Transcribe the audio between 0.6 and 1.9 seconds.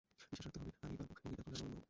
হবে আমিই পারব এবং এটা করে আমি অনন্য হব।